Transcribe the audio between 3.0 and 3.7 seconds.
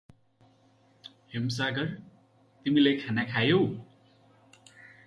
खाना खायौ?